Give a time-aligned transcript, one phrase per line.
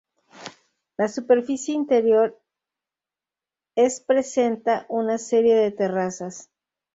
[0.97, 2.41] La superficie interior
[3.75, 6.49] es presenta una serie de terrazas.